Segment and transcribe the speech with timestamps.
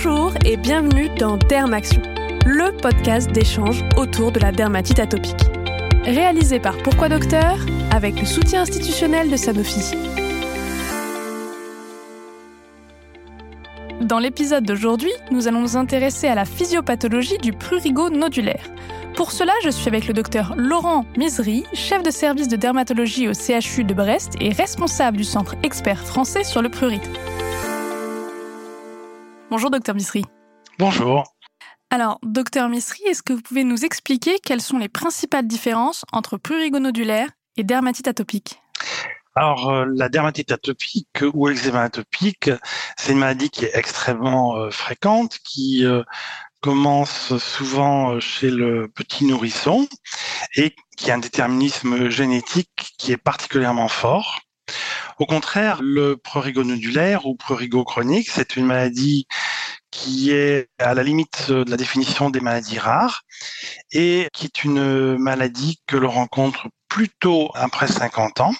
[0.00, 2.00] Bonjour et bienvenue dans Dermaction,
[2.46, 5.42] le podcast d'échange autour de la dermatite atopique.
[6.04, 7.56] Réalisé par Pourquoi Docteur
[7.90, 9.96] avec le soutien institutionnel de Sanofi.
[14.00, 18.70] Dans l'épisode d'aujourd'hui, nous allons nous intéresser à la physiopathologie du prurigo nodulaire.
[19.16, 23.32] Pour cela, je suis avec le docteur Laurent Misery, chef de service de dermatologie au
[23.32, 27.10] CHU de Brest et responsable du centre expert français sur le prurite.
[29.50, 30.26] Bonjour docteur Misery.
[30.78, 31.34] Bonjour.
[31.88, 36.36] Alors, docteur Misery, est-ce que vous pouvez nous expliquer quelles sont les principales différences entre
[36.36, 38.60] prurigo nodulaire et dermatite atopique?
[39.34, 42.50] Alors, euh, la dermatite atopique ou l'eczéma atopique,
[42.98, 46.02] c'est une maladie qui est extrêmement euh, fréquente, qui euh,
[46.60, 49.88] commence souvent chez le petit nourrisson
[50.56, 54.40] et qui a un déterminisme génétique qui est particulièrement fort.
[55.18, 59.26] Au contraire, le prurigo nodulaire ou prurigo chronique, c'est une maladie
[59.90, 63.22] qui est à la limite de la définition des maladies rares
[63.90, 68.54] et qui est une maladie que l'on rencontre plutôt après 50 ans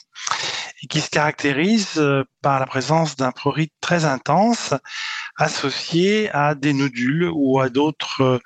[0.82, 4.74] et qui se caractérise euh, par la présence d'un prurite très intense
[5.38, 8.38] associé à des nodules ou à d'autres euh,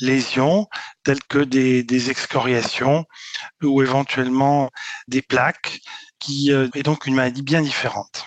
[0.00, 0.66] lésions
[1.04, 3.04] telles que des, des excoriations
[3.62, 4.70] ou éventuellement
[5.06, 5.80] des plaques,
[6.18, 8.26] qui euh, est donc une maladie bien différente.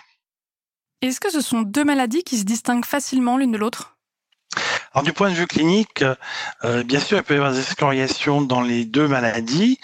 [1.02, 3.98] Est-ce que ce sont deux maladies qui se distinguent facilement l'une de l'autre?
[4.94, 6.04] Alors du point de vue clinique,
[6.66, 9.80] euh, bien sûr, il peut y avoir des excoriations dans les deux maladies,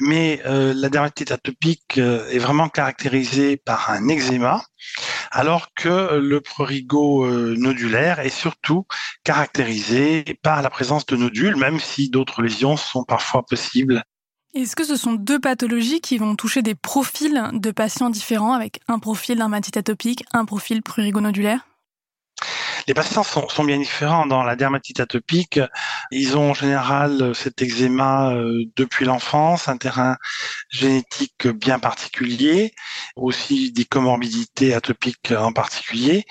[0.00, 4.62] mais euh, la dermatite atopique euh, est vraiment caractérisée par un eczéma,
[5.30, 8.86] alors que le prurigo nodulaire est surtout
[9.24, 14.02] caractérisé par la présence de nodules, même si d'autres lésions sont parfois possibles.
[14.52, 18.80] Est-ce que ce sont deux pathologies qui vont toucher des profils de patients différents avec
[18.88, 21.66] un profil dermatite atopique, un profil prurigo nodulaire
[22.86, 24.26] les patients sont, sont, bien différents.
[24.26, 25.60] Dans la dermatite atopique,
[26.10, 30.16] ils ont en général cet eczéma euh, depuis l'enfance, un terrain
[30.70, 32.72] génétique bien particulier,
[33.16, 36.24] aussi des comorbidités atopiques en particulier.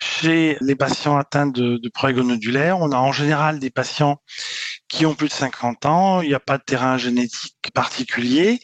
[0.00, 4.20] Chez les patients atteints de, de prurigo nodulaire, on a en général des patients
[4.88, 8.60] qui ont plus de 50 ans, il n'y a pas de terrain génétique particulier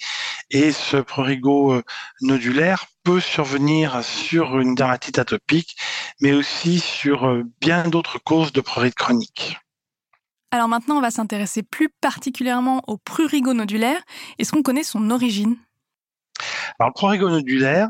[0.50, 1.82] et ce prurigo euh,
[2.20, 5.76] nodulaire peut survenir sur une dermatite atopique,
[6.20, 9.58] mais aussi sur euh, bien d'autres causes de prurite chronique.
[10.54, 14.02] Alors maintenant, on va s'intéresser plus particulièrement au prurigo nodulaire.
[14.38, 15.56] Est-ce qu'on connaît son origine?
[16.78, 17.88] Le prurigo nodulaire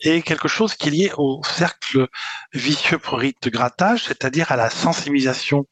[0.00, 2.06] est quelque chose qui est lié au cercle
[2.54, 5.66] vicieux prurite grattage, c'est-à-dire à la sensibilisation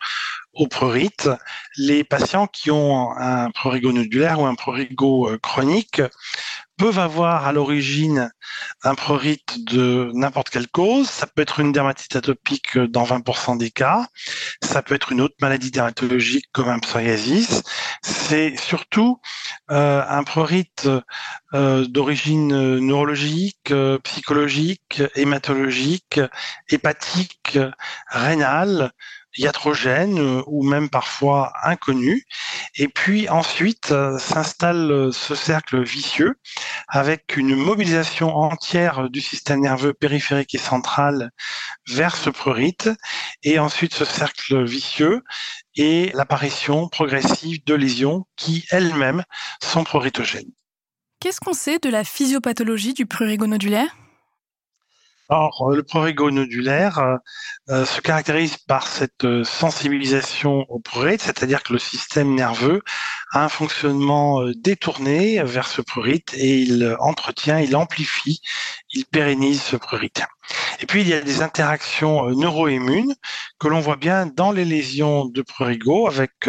[0.53, 1.31] au prurite.
[1.79, 6.03] Les patients qui ont un prurigo nodulaire ou un prurigo euh, chronique
[6.77, 8.31] peuvent avoir à l'origine
[8.87, 11.09] un prurite de n'importe quelle cause.
[11.11, 14.07] Ça peut être une dermatite atopique dans 20% des cas.
[14.63, 17.63] Ça peut être une autre maladie dermatologique comme un psoriasis.
[18.03, 19.21] C'est surtout
[19.71, 20.89] euh, un prurite
[21.55, 26.21] euh, d'origine neurologique, euh, psychologique, hématologique,
[26.69, 27.59] hépatique,
[28.09, 28.93] rénale,
[29.39, 32.25] iatrogène euh, ou même parfois inconnu.
[32.77, 36.37] Et puis ensuite euh, s'installe euh, ce cercle vicieux
[36.89, 41.31] avec une mobilisation entière du système nerveux périphérique et central
[41.89, 42.91] vers ce prurite.
[43.43, 45.23] Et ensuite ce cercle vicieux
[45.75, 49.25] et l'apparition progressive de lésions qui elles-mêmes
[49.63, 50.53] sont pruritogènes.
[51.21, 53.97] Qu'est-ce qu'on sait de la physiopathologie du prurigo nodulaire?
[55.29, 57.17] Alors, le prurigo nodulaire euh,
[57.71, 62.81] euh, se caractérise par cette euh, sensibilisation au prurite, c'est-à-dire que le système nerveux
[63.33, 68.41] a un fonctionnement détourné vers ce prurite et il entretient, il amplifie,
[68.93, 70.23] il pérennise ce prurite.
[70.79, 73.15] Et puis, il y a des interactions neuroimmunes
[73.59, 76.49] que l'on voit bien dans les lésions de prurigo avec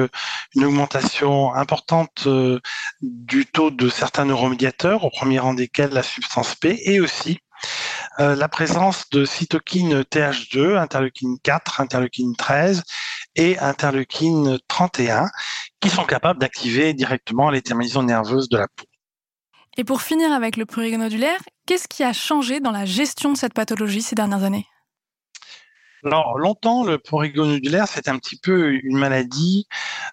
[0.56, 2.28] une augmentation importante
[3.02, 7.40] du taux de certains neuromédiateurs, au premier rang desquels la substance P, et aussi
[8.20, 12.84] euh, la présence de cytokines TH2, interleukine 4, interleukine 13
[13.36, 15.30] et interleukine 31
[15.80, 18.86] qui sont capables d'activer directement les terminaisons nerveuses de la peau.
[19.78, 23.38] Et pour finir avec le prurigo nodulaire, qu'est-ce qui a changé dans la gestion de
[23.38, 24.66] cette pathologie ces dernières années?
[26.08, 29.68] Alors, longtemps, le prurigo nodulaire, c'était un petit peu une maladie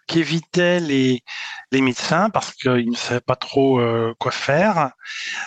[0.09, 1.23] qui évitait les,
[1.71, 4.91] les médecins parce qu'ils ne savaient pas trop euh, quoi faire.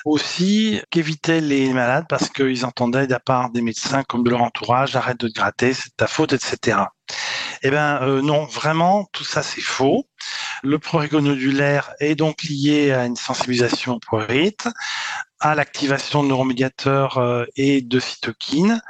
[0.05, 4.41] Aussi, qu'évitait les malades parce qu'ils entendaient de la part des médecins comme de leur
[4.41, 6.79] entourage, arrête de te gratter, c'est ta faute, etc.
[7.63, 10.07] Eh bien, euh, non, vraiment, tout ça, c'est faux.
[10.63, 14.67] Le prurigo nodulaire est donc lié à une sensibilisation au prurite,
[15.39, 18.81] à l'activation de neuromédiateurs euh, et de cytokines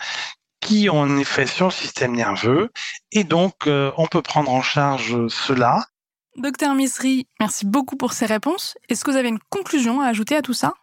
[0.68, 2.72] qui ont un effet sur le système nerveux
[3.12, 5.86] Et donc, on peut prendre en charge cela.
[6.36, 8.78] Docteur Misri, merci beaucoup pour ces réponses.
[8.90, 10.74] Est-ce que vous avez une conclusion à ajouter à tout ça?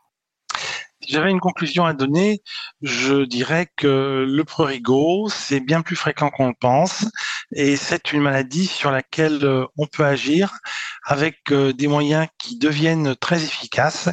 [1.01, 2.43] Si j'avais une conclusion à donner,
[2.81, 7.05] je dirais que le prurigo, c'est bien plus fréquent qu'on le pense
[7.53, 10.59] et c'est une maladie sur laquelle euh, on peut agir
[11.05, 14.09] avec euh, des moyens qui deviennent très efficaces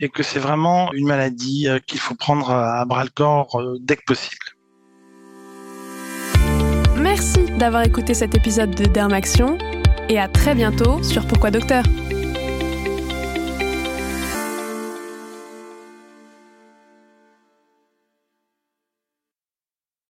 [0.00, 3.96] et que c'est vraiment une maladie euh, qu'il faut prendre à bras le corps dès
[3.96, 4.53] que possible.
[7.16, 9.56] Merci d'avoir écouté cet épisode de Dermaction
[10.08, 11.84] et à très bientôt sur Pourquoi Docteur